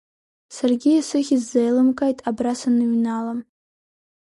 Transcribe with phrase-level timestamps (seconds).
[0.55, 3.33] Саргьы исыхьыз сзеилымкааит, абра саныҩнала.